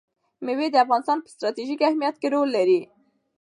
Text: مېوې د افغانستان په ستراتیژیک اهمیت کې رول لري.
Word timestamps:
مېوې 0.45 0.67
د 0.71 0.75
افغانستان 0.83 1.17
په 1.21 1.29
ستراتیژیک 1.33 1.79
اهمیت 1.89 2.15
کې 2.21 2.27
رول 2.35 2.49
لري. 2.57 2.81